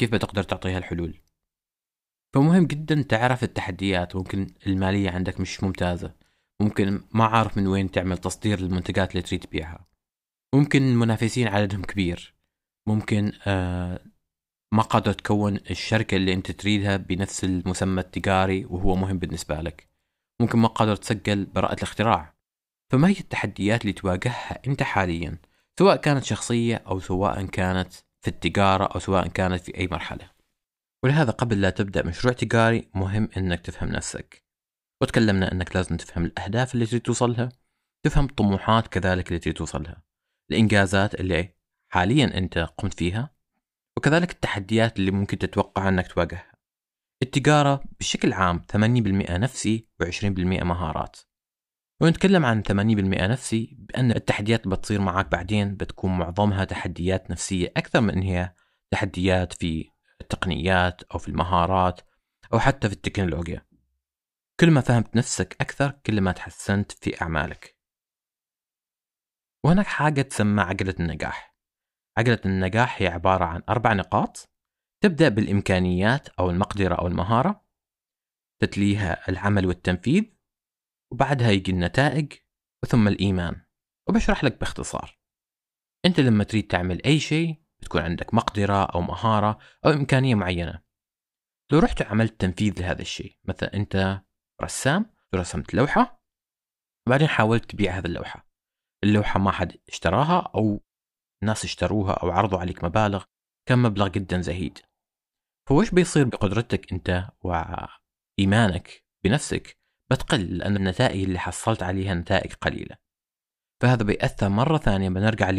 كيف 0.00 0.12
بتقدر 0.12 0.42
تعطيها 0.42 0.78
الحلول؟ 0.78 1.20
فمهم 2.34 2.66
جدا 2.66 3.02
تعرف 3.02 3.44
التحديات 3.44 4.16
ممكن 4.16 4.46
المالية 4.66 5.10
عندك 5.10 5.40
مش 5.40 5.64
ممتازة. 5.64 6.14
ممكن 6.60 7.02
ما 7.12 7.24
عارف 7.24 7.56
من 7.56 7.66
وين 7.66 7.90
تعمل 7.90 8.18
تصدير 8.18 8.60
للمنتجات 8.60 9.10
اللي 9.10 9.22
تريد 9.22 9.40
تبيعها. 9.40 9.86
ممكن 10.54 10.82
المنافسين 10.82 11.48
عددهم 11.48 11.82
كبير. 11.82 12.34
ممكن 12.86 13.32
آه 13.46 14.04
ما 14.72 14.82
قادر 14.82 15.12
تكون 15.12 15.56
الشركة 15.56 16.16
اللي 16.16 16.32
انت 16.32 16.50
تريدها 16.50 16.96
بنفس 16.96 17.44
المسمى 17.44 18.00
التجاري 18.00 18.64
وهو 18.64 18.96
مهم 18.96 19.18
بالنسبة 19.18 19.60
لك. 19.60 19.88
ممكن 20.40 20.58
ما 20.58 20.68
قادر 20.68 20.96
تسجل 20.96 21.44
براءة 21.44 21.74
الاختراع. 21.74 22.34
فما 22.90 23.08
هي 23.08 23.18
التحديات 23.20 23.82
اللي 23.82 23.92
تواجهها 23.92 24.60
انت 24.66 24.82
حاليا؟ 24.82 25.38
سواء 25.78 25.96
كانت 25.96 26.24
شخصية 26.24 26.76
أو 26.76 27.00
سواء 27.00 27.46
كانت 27.46 27.92
في 28.20 28.28
التجارة 28.28 28.84
أو 28.84 29.00
سواء 29.00 29.28
كانت 29.28 29.60
في 29.60 29.78
أي 29.78 29.88
مرحلة. 29.90 30.30
ولهذا 31.02 31.30
قبل 31.30 31.60
لا 31.60 31.70
تبدأ 31.70 32.06
مشروع 32.06 32.34
تجاري 32.34 32.88
مهم 32.94 33.28
إنك 33.36 33.60
تفهم 33.60 33.88
نفسك. 33.88 34.39
وتكلمنا 35.02 35.52
أنك 35.52 35.76
لازم 35.76 35.96
تفهم 35.96 36.24
الأهداف 36.24 36.74
اللي 36.74 36.86
تريد 36.86 37.02
توصلها 37.02 37.48
تفهم 38.02 38.24
الطموحات 38.24 38.86
كذلك 38.86 39.28
اللي 39.28 39.38
تريد 39.38 39.54
توصلها. 39.54 40.02
الإنجازات 40.50 41.14
اللي 41.14 41.54
حاليا 41.92 42.38
أنت 42.38 42.58
قمت 42.58 42.94
فيها 42.94 43.34
وكذلك 43.96 44.30
التحديات 44.30 44.98
اللي 44.98 45.10
ممكن 45.10 45.38
تتوقع 45.38 45.88
أنك 45.88 46.06
تواجهها. 46.12 46.52
التجارة 47.22 47.82
بشكل 48.00 48.32
عام 48.32 48.62
80% 48.72 49.36
نفسي 49.36 49.88
و20% 50.02 50.62
مهارات. 50.62 51.16
ونتكلم 52.00 52.46
عن 52.46 52.62
80% 52.62 52.72
نفسي 53.26 53.76
بأن 53.78 54.10
التحديات 54.10 54.64
اللي 54.64 54.76
بتصير 54.76 55.00
معك 55.00 55.30
بعدين 55.30 55.76
بتكون 55.76 56.18
معظمها 56.18 56.64
تحديات 56.64 57.30
نفسية 57.30 57.72
أكثر 57.76 58.00
من 58.00 58.22
هي 58.22 58.54
تحديات 58.90 59.52
في 59.52 59.90
التقنيات 60.20 61.02
أو 61.02 61.18
في 61.18 61.28
المهارات 61.28 62.00
أو 62.52 62.58
حتى 62.58 62.88
في 62.88 62.94
التكنولوجيا. 62.94 63.69
كل 64.60 64.70
ما 64.70 64.80
فهمت 64.80 65.16
نفسك 65.16 65.56
أكثر 65.60 65.90
كل 65.90 66.20
ما 66.20 66.32
تحسنت 66.32 66.92
في 66.92 67.22
أعمالك. 67.22 67.78
وهناك 69.64 69.86
حاجة 69.86 70.22
تسمى 70.22 70.62
عقلة 70.62 70.94
النجاح. 71.00 71.56
عقلة 72.18 72.40
النجاح 72.46 73.02
هي 73.02 73.08
عبارة 73.08 73.44
عن 73.44 73.62
أربع 73.68 73.92
نقاط 73.92 74.50
تبدأ 75.02 75.28
بالإمكانيات 75.28 76.28
أو 76.28 76.50
المقدرة 76.50 76.94
أو 76.94 77.06
المهارة 77.06 77.66
تتليها 78.62 79.28
العمل 79.28 79.66
والتنفيذ 79.66 80.24
وبعدها 81.12 81.50
يجي 81.50 81.72
النتائج 81.72 82.32
وثم 82.84 83.08
الإيمان. 83.08 83.66
وبشرح 84.08 84.44
لك 84.44 84.60
باختصار. 84.60 85.20
أنت 86.04 86.20
لما 86.20 86.44
تريد 86.44 86.66
تعمل 86.66 87.04
أي 87.04 87.20
شيء 87.20 87.62
بتكون 87.82 88.00
عندك 88.00 88.34
مقدرة 88.34 88.84
أو 88.84 89.00
مهارة 89.00 89.58
أو 89.86 89.90
إمكانية 89.90 90.34
معينة. 90.34 90.82
لو 91.72 91.78
رحت 91.78 92.02
وعملت 92.02 92.40
تنفيذ 92.40 92.80
لهذا 92.80 93.02
الشيء 93.02 93.38
مثلا 93.44 93.74
أنت 93.74 94.22
رسام 94.62 95.06
ورسمت 95.32 95.74
لوحة 95.74 96.22
وبعدين 97.06 97.28
حاولت 97.28 97.70
تبيع 97.70 97.98
هذه 97.98 98.04
اللوحة. 98.06 98.46
اللوحة 99.04 99.40
ما 99.40 99.50
حد 99.50 99.76
اشتراها 99.88 100.50
أو 100.54 100.80
الناس 101.42 101.64
اشتروها 101.64 102.12
أو 102.12 102.30
عرضوا 102.30 102.58
عليك 102.58 102.84
مبالغ 102.84 103.24
كان 103.68 103.78
مبلغ 103.78 104.08
جدا 104.08 104.40
زهيد. 104.40 104.78
فوش 105.68 105.90
بيصير 105.90 106.24
بقدرتك 106.24 106.92
أنت 106.92 107.28
وإيمانك 107.42 109.04
بنفسك 109.24 109.78
بتقل 110.10 110.58
لأن 110.58 110.76
النتائج 110.76 111.22
اللي 111.22 111.38
حصلت 111.38 111.82
عليها 111.82 112.14
نتائج 112.14 112.52
قليلة. 112.52 112.96
فهذا 113.82 114.02
بيأثر 114.02 114.48
مرة 114.48 114.78
ثانية 114.78 115.08
بنرجع 115.08 115.50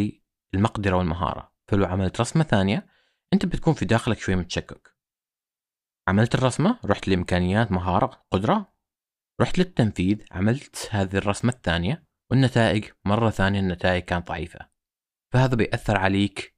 للمقدرة 0.54 0.96
والمهارة. 0.96 1.54
فلو 1.68 1.86
عملت 1.86 2.22
رسمة 2.22 2.44
ثانية 2.44 2.88
أنت 3.34 3.46
بتكون 3.46 3.74
في 3.74 3.86
داخلك 3.86 4.20
شوي 4.20 4.36
متشكك. 4.36 4.96
عملت 6.08 6.36
الرسمة 6.36 6.80
رحت 6.86 7.08
لإمكانيات 7.08 7.72
مهارة 7.72 8.26
قدرة 8.32 8.71
رحت 9.42 9.58
للتنفيذ 9.58 10.24
عملت 10.32 10.90
هذه 10.92 11.18
الرسمة 11.18 11.52
الثانية 11.52 12.04
والنتائج 12.32 12.86
مرة 13.06 13.30
ثانية 13.30 13.60
النتائج 13.60 14.04
كانت 14.04 14.28
ضعيفة. 14.28 14.70
فهذا 15.34 15.56
بيأثر 15.56 15.98
عليك 15.98 16.56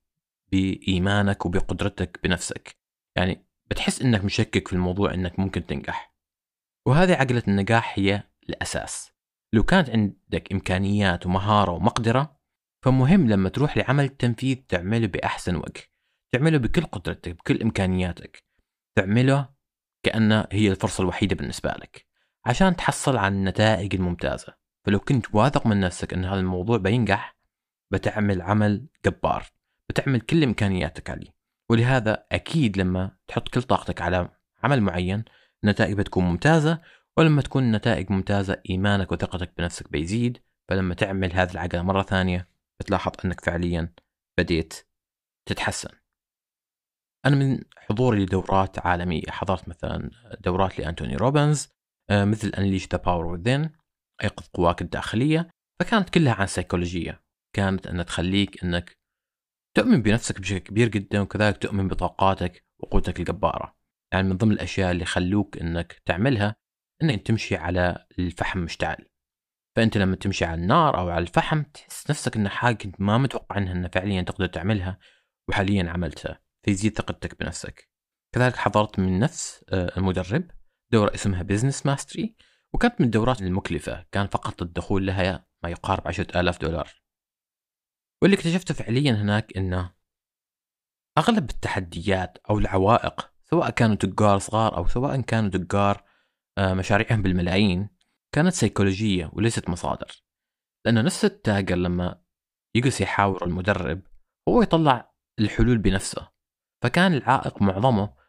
بإيمانك 0.52 1.46
وبقدرتك 1.46 2.20
بنفسك. 2.24 2.78
يعني 3.18 3.46
بتحس 3.70 4.02
إنك 4.02 4.26
مشكك 4.26 4.68
في 4.68 4.74
الموضوع 4.74 5.14
إنك 5.14 5.40
ممكن 5.40 5.66
تنجح. 5.66 6.16
وهذه 6.88 7.14
عقلة 7.14 7.44
النجاح 7.48 8.00
هي 8.00 8.24
الأساس. 8.50 9.12
لو 9.54 9.64
كانت 9.64 9.90
عندك 9.90 10.52
إمكانيات 10.52 11.26
ومهارة 11.26 11.72
ومقدرة 11.72 12.40
فمهم 12.86 13.30
لما 13.30 13.50
تروح 13.50 13.78
لعمل 13.78 14.04
التنفيذ 14.04 14.58
تعمله 14.68 15.08
بأحسن 15.08 15.56
وجه. 15.56 15.84
تعمله 16.34 16.58
بكل 16.58 16.82
قدرتك 16.82 17.32
بكل 17.32 17.62
إمكانياتك. 17.62 18.44
تعمله 18.98 19.50
كأنه 20.06 20.48
هي 20.52 20.72
الفرصة 20.72 21.02
الوحيدة 21.02 21.36
بالنسبة 21.36 21.70
لك. 21.70 22.13
عشان 22.46 22.76
تحصل 22.76 23.18
على 23.18 23.36
النتائج 23.36 23.96
الممتازة. 23.96 24.54
فلو 24.86 25.00
كنت 25.00 25.36
واثق 25.36 25.68
من 25.68 25.80
نفسك 25.80 26.14
أن 26.14 26.26
هذا 26.26 26.40
الموضوع 26.40 26.78
بينجح 26.78 27.38
بتعمل 27.92 28.42
عمل 28.42 28.88
جبار 29.06 29.46
بتعمل 29.90 30.22
كل 30.22 30.44
إمكانياتك 30.44 31.10
عليه. 31.10 31.36
ولهذا 31.70 32.26
أكيد 32.32 32.78
لما 32.78 33.12
تحط 33.28 33.50
كل 33.50 33.62
طاقتك 33.62 34.02
على 34.02 34.30
عمل 34.64 34.82
معين 34.82 35.24
النتائج 35.64 35.98
بتكون 35.98 36.24
ممتازة. 36.24 36.82
ولما 37.18 37.42
تكون 37.42 37.64
النتائج 37.64 38.12
ممتازة 38.12 38.62
إيمانك 38.70 39.12
وثقتك 39.12 39.54
بنفسك 39.58 39.92
بيزيد. 39.92 40.38
فلما 40.70 40.94
تعمل 40.94 41.34
هذه 41.34 41.52
العقلة 41.52 41.82
مرة 41.82 42.02
ثانية 42.02 42.48
بتلاحظ 42.80 43.12
أنك 43.26 43.46
فعليا 43.46 43.94
بديت 44.38 44.88
تتحسن. 45.46 45.90
أنا 47.26 47.36
من 47.36 47.60
حضوري 47.78 48.24
لدورات 48.24 48.86
عالمية. 48.86 49.24
حضرت 49.30 49.70
مثلا 49.70 50.10
دورات 50.42 50.80
لأنتوني 50.80 51.16
روبنز 51.16 51.73
مثل 52.12 52.52
Unleash 52.52 52.88
the 52.96 53.00
Power 53.00 53.38
Within 53.38 53.70
أيقظ 54.24 54.48
قواك 54.54 54.82
الداخلية 54.82 55.50
فكانت 55.80 56.10
كلها 56.10 56.34
عن 56.34 56.48
سيكولوجية 56.48 57.24
كانت 57.56 57.88
أن 57.88 58.06
تخليك 58.06 58.64
أنك 58.64 58.98
تؤمن 59.78 60.02
بنفسك 60.02 60.40
بشكل 60.40 60.58
كبير 60.58 60.88
جدا 60.88 61.20
وكذلك 61.20 61.58
تؤمن 61.58 61.88
بطاقاتك 61.88 62.66
وقوتك 62.80 63.20
الجبارة. 63.20 63.76
يعني 64.14 64.28
من 64.28 64.38
ضمن 64.38 64.52
الأشياء 64.52 64.92
اللي 64.92 65.06
خلوك 65.06 65.58
أنك 65.58 66.02
تعملها 66.06 66.56
أنك 67.04 67.28
تمشي 67.28 67.56
على 67.56 68.06
الفحم 68.20 68.60
مشتعل. 68.60 69.06
فأنت 69.76 69.98
لما 69.98 70.16
تمشي 70.16 70.46
على 70.46 70.62
النار 70.62 70.98
أو 70.98 71.10
على 71.10 71.22
الفحم 71.22 71.64
تحس 71.64 72.10
نفسك 72.10 72.36
أن 72.36 72.50
حاجة 72.50 72.76
كنت 72.76 73.02
ما 73.02 73.18
متوقع 73.18 73.58
أنها 73.58 73.72
أنها 73.72 73.90
فعليا 73.90 74.22
تقدر 74.22 74.48
تعملها 74.48 75.00
وحاليا 75.50 75.90
عملتها. 75.90 76.42
فيزيد 76.66 76.98
ثقتك 76.98 77.40
بنفسك. 77.40 77.90
كذلك 78.36 78.56
حضرت 78.56 79.00
من 79.00 79.20
نفس 79.20 79.66
آه، 79.70 79.98
المدرب. 79.98 80.52
دورة 80.94 81.14
اسمها 81.14 81.44
Business 81.44 81.86
Mastery 81.86 82.36
وكانت 82.74 83.02
من 83.02 83.06
الدورات 83.06 83.42
المكلفة 83.42 84.06
كان 84.12 84.28
فقط 84.28 84.62
الدخول 84.62 85.08
لها 85.08 85.46
ما 85.64 85.70
يقارب 85.70 86.08
عشرة 86.08 86.40
آلاف 86.40 86.62
دولار. 86.62 86.90
واللي 88.22 88.36
اكتشفته 88.38 88.74
فعليا 88.74 89.12
هناك 89.12 89.58
إنه 89.58 89.94
أغلب 91.18 91.50
التحديات 91.50 92.38
أو 92.50 92.60
العوائق 92.60 93.32
سواء 93.44 93.70
كانوا 93.70 93.96
تجار 93.96 94.38
صغار 94.38 94.78
أو 94.78 94.88
سواء 94.88 95.22
كانوا 95.22 95.50
تجار 95.50 96.04
آه، 96.58 96.74
مشاريعهم 96.74 97.22
بالملايين 97.22 97.90
كانت 98.36 98.54
سيكولوجية 98.54 99.30
وليست 99.34 99.70
مصادر. 99.70 100.24
لأن 100.86 101.06
نفس 101.06 101.26
التاجر 101.26 101.76
لما 101.76 102.22
يجلس 102.76 103.02
يحاور 103.02 103.46
المدرب 103.46 104.02
هو 104.50 104.62
يطلع 104.62 105.14
الحلول 105.40 105.78
بنفسه. 105.78 106.32
فكان 106.84 107.14
العائق 107.14 107.62
معظمه 107.62 108.23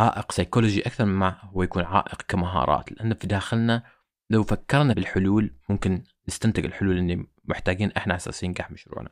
عائق 0.00 0.32
سيكولوجي 0.32 0.86
أكثر 0.86 1.04
مما 1.04 1.38
هو 1.42 1.62
يكون 1.62 1.84
عائق 1.84 2.22
كمهارات. 2.22 2.92
لأن 2.92 3.14
في 3.14 3.26
داخلنا 3.26 3.82
لو 4.30 4.42
فكرنا 4.42 4.94
بالحلول 4.94 5.58
ممكن 5.68 6.02
نستنتج 6.28 6.64
الحلول 6.64 6.98
اللي 6.98 7.26
محتاجين 7.44 7.92
إحنا 7.92 8.16
أساس 8.16 8.42
ينجح 8.42 8.70
مشروعنا. 8.70 9.10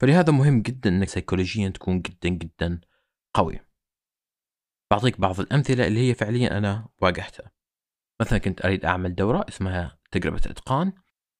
فلهذا 0.00 0.32
مهم 0.32 0.62
جدا 0.62 0.90
إنك 0.90 1.08
سيكولوجيا 1.08 1.68
تكون 1.68 2.00
جدا 2.00 2.28
جدا 2.28 2.80
قوي. 3.34 3.60
بعطيك 4.90 5.20
بعض 5.20 5.40
الأمثلة 5.40 5.86
اللي 5.86 6.08
هي 6.08 6.14
فعليا 6.14 6.58
أنا 6.58 6.88
واجهتها. 7.02 7.50
مثلا 8.20 8.38
كنت 8.38 8.64
أريد 8.64 8.84
أعمل 8.84 9.14
دورة 9.14 9.46
اسمها 9.48 9.98
تجربة 10.10 10.40
إتقان. 10.46 10.92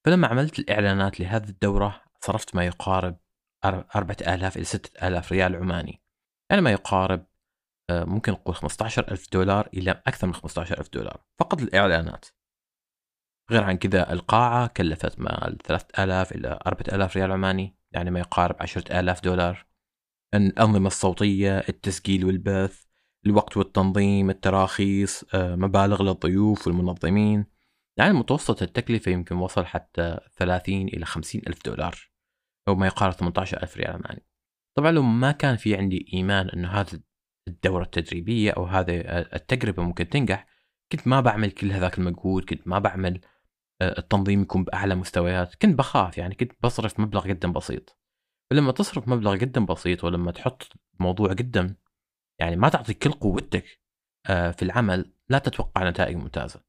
فلما 0.05 0.29
عملت 0.29 0.59
الإعلانات 0.59 1.21
لهذه 1.21 1.49
الدورة 1.49 2.03
صرفت 2.21 2.55
ما 2.55 2.65
يقارب 2.65 3.19
4000 3.65 4.57
إلى 4.57 4.65
6000 4.65 5.33
ريال 5.33 5.57
عماني. 5.57 6.03
يعني 6.51 6.63
ما 6.63 6.71
يقارب 6.71 7.27
ممكن 7.91 8.33
نقول 8.33 8.55
15 8.55 9.11
ألف 9.11 9.27
دولار 9.33 9.69
إلى 9.75 10.03
أكثر 10.07 10.27
من 10.27 10.35
15 10.35 10.79
ألف 10.79 10.89
دولار. 10.93 11.25
فقط 11.39 11.63
الإعلانات. 11.63 12.27
غير 13.51 13.65
عن 13.65 13.77
كذا 13.77 14.13
القاعة 14.13 14.67
كلفت 14.67 15.21
ما 15.21 15.57
3000 15.65 16.33
إلى 16.33 16.59
4000 16.67 17.17
ريال 17.17 17.33
عماني 17.33 17.77
يعني 17.93 18.11
ما 18.11 18.21
يقارب 18.21 18.57
10000 18.61 19.21
دولار. 19.21 19.67
الأنظمة 20.35 20.87
الصوتية 20.87 21.59
التسجيل 21.59 22.25
والبث 22.25 22.85
الوقت 23.27 23.57
والتنظيم 23.57 24.31
التراخيص 24.31 25.25
آه، 25.35 25.57
مبالغ 25.57 26.03
للضيوف 26.03 26.67
والمنظمين. 26.67 27.47
يعني 27.97 28.13
متوسط 28.13 28.63
التكلفة 28.63 29.13
يمكن 29.13 29.37
وصل 29.37 29.67
حتى 29.67 30.19
30 30.37 30.89
إلى 30.89 31.07
50 31.07 31.43
ألف 31.47 31.59
دولار 31.65 32.11
أو 32.69 32.75
ما 32.75 32.87
يقارب 32.87 33.13
18 33.13 33.63
ألف 33.63 33.77
ريال 33.77 33.91
عماني. 33.91 34.27
طبعا 34.77 34.91
لو 34.91 35.03
ما 35.03 35.33
كان 35.33 35.57
في 35.57 35.77
عندي 35.77 36.11
إيمان 36.15 36.49
أنه 36.49 36.69
هذا 36.69 37.01
الدورة 37.51 37.83
التدريبية 37.83 38.51
أو 38.51 38.65
هذه 38.65 39.01
التجربة 39.35 39.83
ممكن 39.83 40.09
تنجح. 40.09 40.47
كنت 40.93 41.09
ما 41.09 41.21
بعمل 41.21 41.51
كل 41.51 41.73
هذاك 41.73 41.99
المجهود 41.99 42.45
كنت 42.45 42.69
ما 42.69 42.79
بعمل 42.79 43.21
آه، 43.83 43.99
التنظيم 43.99 44.43
يكون 44.43 44.65
بأعلى 44.65 44.95
مستويات. 44.95 45.55
كنت 45.55 45.79
بخاف 45.79 46.19
يعني 46.19 46.35
كنت 46.35 46.53
بصرف 46.63 47.01
مبلغ 47.01 47.27
جدا 47.27 47.53
بسيط. 47.53 47.99
فلما 48.51 48.73
تصرف 48.73 49.09
مبلغ 49.09 49.35
جدا 49.37 49.67
بسيط 49.67 50.05
ولما 50.05 50.33
تحط 50.33 50.73
موضوع 51.01 51.33
جدا 51.33 51.77
يعني 52.41 52.57
ما 52.57 52.69
تعطي 52.69 52.95
كل 52.95 53.13
قوتك 53.13 53.81
آه، 54.27 54.51
في 54.51 54.63
العمل 54.63 55.13
لا 55.29 55.39
تتوقع 55.39 55.89
نتائج 55.91 56.17
ممتازة. 56.17 56.65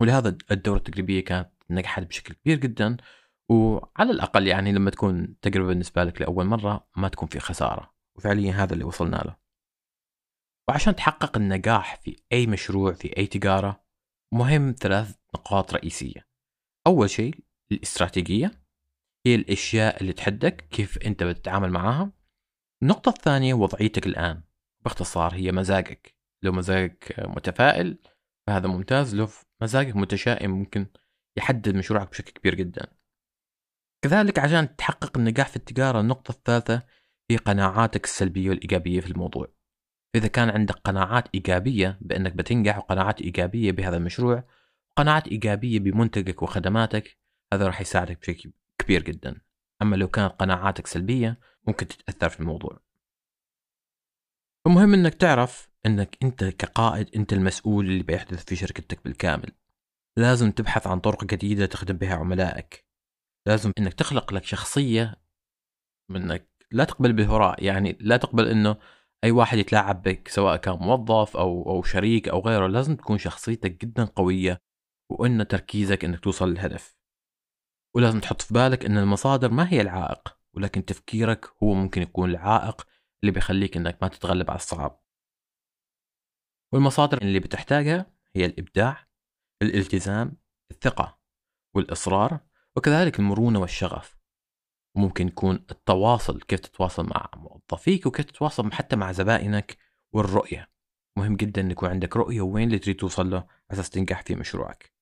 ولهذا 0.00 0.38
الدورة 0.50 0.78
التجريبية 0.78 1.24
كانت 1.24 1.50
نجحت 1.70 2.02
بشكل 2.02 2.34
كبير 2.34 2.58
جدا. 2.58 2.96
وعلى 3.50 4.10
الأقل 4.10 4.46
يعني 4.46 4.72
لما 4.72 4.90
تكون 4.90 5.40
تجربة 5.40 5.68
بالنسبة 5.68 6.04
لك 6.04 6.20
لأول 6.20 6.46
مرة 6.46 6.88
ما 6.96 7.08
تكون 7.08 7.28
في 7.28 7.40
خسارة. 7.40 7.94
وفعليا 8.16 8.52
هذا 8.52 8.72
اللي 8.72 8.84
وصلنا 8.84 9.16
له. 9.16 9.45
وعشان 10.68 10.96
تحقق 10.96 11.36
النجاح 11.36 11.96
في 11.96 12.16
أي 12.32 12.46
مشروع 12.46 12.92
في 12.92 13.16
أي 13.16 13.26
تجارة 13.26 13.84
مهم 14.32 14.74
ثلاث 14.78 15.16
نقاط 15.34 15.74
رئيسية. 15.74 16.26
أول 16.86 17.10
شيء 17.10 17.34
الاستراتيجية. 17.72 18.62
هي 19.26 19.34
الأشياء 19.34 20.00
اللي 20.00 20.12
تحدك 20.12 20.68
كيف 20.70 20.98
أنت 20.98 21.22
بتتعامل 21.22 21.70
معاها. 21.70 22.12
النقطة 22.82 23.08
الثانية 23.08 23.54
وضعيتك 23.54 24.06
الآن. 24.06 24.42
باختصار 24.84 25.34
هي 25.34 25.52
مزاجك. 25.52 26.16
لو 26.42 26.52
مزاجك 26.52 27.14
متفائل 27.18 27.98
فهذا 28.46 28.68
ممتاز. 28.68 29.14
لو 29.14 29.28
مزاجك 29.62 29.96
متشائم 29.96 30.50
ممكن 30.50 30.86
يحدد 31.36 31.76
مشروعك 31.76 32.10
بشكل 32.10 32.32
كبير 32.32 32.54
جدا. 32.54 32.86
كذلك 34.04 34.38
عشان 34.38 34.76
تحقق 34.76 35.18
النجاح 35.18 35.48
في 35.48 35.56
التجارة 35.56 36.00
النقطة 36.00 36.30
الثالثة 36.30 36.82
هي 37.30 37.36
قناعاتك 37.36 38.04
السلبية 38.04 38.50
والإيجابية 38.50 39.00
في 39.00 39.06
الموضوع. 39.06 39.55
فإذا 40.16 40.28
كان 40.28 40.50
عندك 40.50 40.74
قناعات 40.74 41.28
إيجابية 41.34 41.98
بأنك 42.00 42.32
بتنجح 42.32 42.78
وقناعات 42.78 43.20
إيجابية 43.20 43.72
بهذا 43.72 43.96
المشروع 43.96 44.44
قناعات 44.96 45.28
إيجابية 45.28 45.78
بمنتجك 45.78 46.42
وخدماتك 46.42 47.18
هذا 47.52 47.66
راح 47.66 47.80
يساعدك 47.80 48.20
بشكل 48.20 48.52
كبير 48.78 49.02
جدا. 49.02 49.40
أما 49.82 49.96
لو 49.96 50.08
كانت 50.08 50.32
قناعاتك 50.32 50.86
سلبية 50.86 51.40
ممكن 51.66 51.86
تتأثر 51.86 52.28
في 52.28 52.40
الموضوع. 52.40 52.80
المهم 54.66 54.94
أنك 54.94 55.14
تعرف 55.14 55.68
أنك 55.86 56.16
أنت 56.22 56.44
كقائد 56.44 57.16
أنت 57.16 57.32
المسؤول 57.32 57.86
اللي 57.86 58.02
بيحدث 58.02 58.44
في 58.44 58.56
شركتك 58.56 59.04
بالكامل. 59.04 59.52
لازم 60.16 60.50
تبحث 60.50 60.86
عن 60.86 61.00
طرق 61.00 61.24
جديدة 61.24 61.66
تخدم 61.66 61.96
بها 61.96 62.14
عملائك. 62.14 62.86
لازم 63.46 63.72
أنك 63.78 63.94
تخلق 63.94 64.32
لك 64.32 64.44
شخصية 64.44 65.16
منك 66.10 66.48
لا 66.70 66.84
تقبل 66.84 67.12
بالهراء 67.12 67.64
يعني 67.64 67.96
لا 68.00 68.16
تقبل 68.16 68.48
أنه 68.48 68.76
أي 69.24 69.30
واحد 69.30 69.58
يتلاعب 69.58 70.02
بك 70.02 70.28
سواء 70.28 70.56
كان 70.56 70.74
موظف 70.74 71.36
أو 71.36 71.70
أو 71.70 71.82
شريك 71.82 72.28
أو 72.28 72.40
غيره 72.40 72.66
لازم 72.66 72.96
تكون 72.96 73.18
شخصيتك 73.18 73.80
جدا 73.80 74.04
قوية 74.04 74.62
وإن 75.10 75.48
تركيزك 75.48 76.04
إنك 76.04 76.20
توصل 76.20 76.50
للهدف. 76.50 76.96
ولازم 77.96 78.20
تحط 78.20 78.42
في 78.42 78.54
بالك 78.54 78.84
إن 78.84 78.98
المصادر 78.98 79.50
ما 79.50 79.72
هي 79.72 79.80
العائق 79.80 80.38
ولكن 80.54 80.84
تفكيرك 80.84 81.54
هو 81.62 81.74
ممكن 81.74 82.02
يكون 82.02 82.30
العائق 82.30 82.86
اللي 83.22 83.32
بيخليك 83.32 83.76
إنك 83.76 83.98
ما 84.02 84.08
تتغلب 84.08 84.50
على 84.50 84.56
الصعب 84.56 85.02
والمصادر 86.72 87.22
اللي 87.22 87.40
بتحتاجها 87.40 88.06
هي 88.36 88.44
الإبداع 88.44 89.08
الالتزام 89.62 90.36
الثقة 90.70 91.18
والإصرار 91.74 92.40
وكذلك 92.76 93.18
المرونة 93.18 93.60
والشغف. 93.60 94.15
وممكن 94.96 95.28
يكون 95.28 95.64
التواصل 95.70 96.40
كيف 96.40 96.60
تتواصل 96.60 97.06
مع 97.06 97.30
موظفيك 97.36 98.06
وكيف 98.06 98.24
تتواصل 98.24 98.72
حتى 98.72 98.96
مع 98.96 99.12
زبائنك 99.12 99.76
والرؤية. 100.12 100.70
مهم 101.18 101.36
جدا 101.36 101.60
إن 101.60 101.70
يكون 101.70 101.88
عندك 101.88 102.16
رؤية 102.16 102.40
وين 102.40 102.66
اللي 102.68 102.78
تريد 102.78 102.96
توصل 102.96 103.30
له 103.30 103.46
أساس 103.70 103.90
تنجح 103.90 104.22
في 104.22 104.34
مشروعك. 104.34 104.92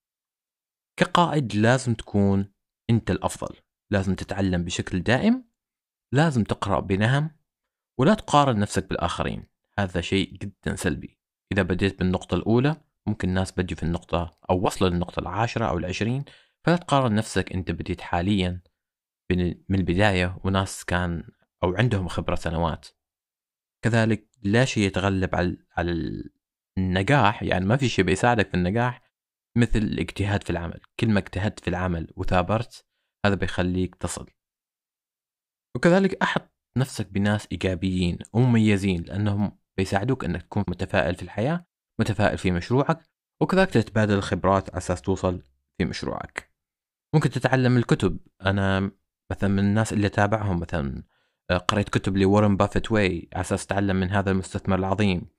كقائد 0.97 1.55
لازم 1.55 1.95
تكون 1.95 2.53
أنت 2.91 3.11
الأفضل. 3.11 3.57
لازم 3.91 4.15
تتعلم 4.15 4.65
بشكل 4.65 5.01
دائم 5.01 5.45
لازم 6.13 6.45
تقرأ 6.45 6.81
بنهم 6.81 7.31
ولا 7.99 8.15
تقارن 8.15 8.59
نفسك 8.59 8.89
بالآخرين. 8.89 9.47
هذا 9.79 10.01
شيء 10.01 10.33
جدا 10.33 10.77
سلبي. 10.77 11.19
إذا 11.53 11.63
بديت 11.63 11.99
بالنقطة 11.99 12.35
الأولى 12.35 12.77
ممكن 13.07 13.29
الناس 13.29 13.53
بدوا 13.53 13.77
في 13.77 13.83
النقطة 13.83 14.39
أو 14.51 14.67
وصلوا 14.67 14.91
للنقطة 14.91 15.21
العاشرة 15.21 15.65
أو 15.67 15.79
العشرين 15.79 16.25
فلا 16.65 16.77
تقارن 16.77 17.15
نفسك 17.15 17.53
أنت 17.53 17.71
بديت 17.71 18.01
حاليا 18.01 18.61
من 19.33 19.75
البداية 19.79 20.39
وناس 20.45 20.85
كان 20.85 21.29
أو 21.63 21.75
عندهم 21.75 22.09
خبرة 22.09 22.35
سنوات. 22.35 22.89
كذلك 23.85 24.29
لا 24.43 24.65
شيء 24.65 24.87
يتغلب 24.87 25.35
على 25.35 25.57
على 25.77 26.23
النجاح 26.79 27.43
يعني 27.43 27.65
ما 27.65 27.77
في 27.77 27.89
شيء 27.89 28.05
بيساعدك 28.05 28.49
في 28.49 28.55
النجاح 28.55 29.03
مثل 29.57 29.79
الاجتهاد 29.79 30.43
في 30.43 30.51
العمل. 30.51 30.81
كل 31.01 31.09
ما 31.11 31.19
اجتهدت 31.19 31.61
في 31.61 31.69
العمل 31.69 32.13
وثابرت 32.17 32.87
هذا 33.27 33.35
بيخليك 33.35 33.95
تصل. 33.95 34.27
وكذلك 35.77 36.23
أحط 36.23 36.55
نفسك 36.77 37.07
بناس 37.07 37.49
إيجابيين 37.53 38.19
ومميزين 38.33 39.03
لأنهم 39.03 39.59
بيساعدوك 39.77 40.25
أنك 40.25 40.43
تكون 40.43 40.65
متفائل 40.69 41.15
في 41.15 41.23
الحياة 41.23 41.67
متفائل 42.01 42.39
في 42.39 42.51
مشروعك 42.51 42.99
وكذلك 43.43 43.71
تتبادل 43.71 44.15
الخبرات 44.15 44.71
على 44.71 44.79
أساس 44.79 45.03
توصل 45.03 45.43
في 45.79 45.85
مشروعك. 45.85 46.53
ممكن 47.15 47.31
تتعلم 47.31 47.77
الكتب. 47.77 48.19
أنا 48.43 48.91
مثلا 49.31 49.51
من 49.51 49.59
الناس 49.59 49.93
اللي 49.93 50.09
تابعهم 50.09 50.61
مثلا 50.61 51.03
آه، 51.51 51.57
قريت 51.57 51.89
كتب 51.89 52.17
ل 52.17 52.23
Warren 52.23 52.57
Buffett 52.57 52.93
Way 52.93 53.29
على 53.33 53.41
أساس 53.41 53.65
اتعلم 53.65 53.97
من 53.97 54.11
هذا 54.11 54.31
المستثمر 54.31 54.79
العظيم. 54.79 55.31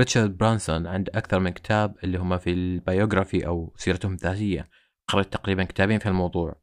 ريتشارد 0.00 0.38
برانسون 0.38 0.86
عنده 0.86 1.12
أكثر 1.14 1.38
من 1.38 1.50
كتاب 1.50 1.96
اللي 2.04 2.18
هم 2.18 2.38
في 2.38 2.50
ال 2.50 2.60
biography 2.60 3.46
أو 3.46 3.74
سيرتهم 3.76 4.12
الذاتية. 4.12 4.70
قريت 5.08 5.32
تقريبا 5.32 5.64
كتابين 5.64 5.98
في 5.98 6.06
الموضوع. 6.08 6.62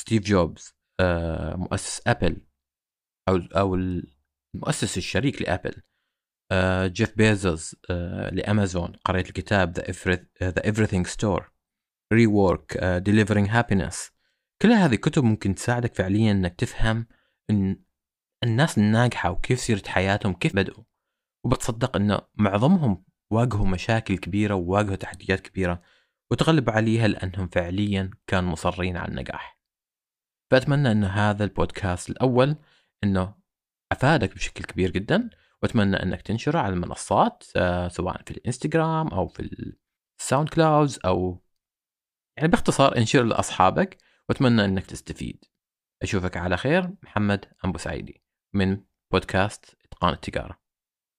ستيف 0.00 0.22
جوبز 0.22 0.74
آه، 1.00 1.56
مؤسس 1.56 2.02
أبل 2.06 2.46
أو 3.28 3.36
أو 3.36 3.74
المؤسس 4.54 4.98
الشريك 4.98 5.42
لأبل. 5.42 5.82
آه، 6.52 6.86
جيف 6.86 7.16
بيزوس 7.16 7.76
لأمازون. 8.32 8.92
قريت 9.04 9.28
الكتاب 9.28 9.78
The 10.42 10.62
Everything 10.72 11.06
Store 11.06 11.52
Rework 12.12 12.78
delivering 13.08 13.48
happiness. 13.48 14.21
كل 14.62 14.72
هذه 14.72 14.94
الكتب 14.94 15.24
ممكن 15.24 15.54
تساعدك 15.54 15.94
فعليا 15.94 16.32
إنك 16.32 16.54
تفهم 16.54 17.06
إن 17.50 17.82
الناس 18.44 18.78
الناجحه 18.78 19.30
وكيف 19.30 19.60
سيرة 19.60 19.82
حياتهم 19.86 20.34
كيف 20.34 20.56
بدأوا 20.56 20.84
وبتصدق 21.44 21.96
إنه 21.96 22.20
معظمهم 22.34 23.04
واجهوا 23.30 23.66
مشاكل 23.66 24.18
كبيرة 24.18 24.54
وواجهوا 24.54 24.96
تحديات 24.96 25.40
كبيرة 25.40 25.82
وتغلبوا 26.30 26.72
عليها 26.72 27.08
لأنهم 27.08 27.48
فعليا 27.48 28.10
كانوا 28.26 28.52
مصرين 28.52 28.96
على 28.96 29.08
النجاح. 29.08 29.60
فأتمنى 30.50 30.92
إن 30.92 31.04
هذا 31.04 31.44
البودكاست 31.44 32.10
الأول 32.10 32.56
إنه 33.04 33.34
أفادك 33.92 34.34
بشكل 34.34 34.64
كبير 34.64 34.90
جدا 34.90 35.30
وأتمنى 35.62 35.96
إنك 35.96 36.22
تنشره 36.22 36.58
على 36.58 36.74
المنصات 36.74 37.44
آه، 37.56 37.88
سواء 37.88 38.22
في 38.22 38.30
الإنستغرام 38.30 39.08
أو 39.08 39.28
في 39.28 39.72
الساوند 40.20 40.48
كلاودز 40.48 40.98
أو 41.04 41.42
يعني 42.36 42.48
باختصار 42.48 42.96
انشر 42.96 43.22
لأصحابك 43.22 44.11
واتمنى 44.28 44.64
إنك 44.64 44.86
تستفيد. 44.86 45.44
أشوفك 46.02 46.36
على 46.36 46.56
خير 46.56 46.94
محمد 47.02 47.52
مساعدي 47.64 48.22
من 48.54 48.84
بودكاست 49.12 49.76
إتقان 49.84 50.12
التجارة. 50.12 50.61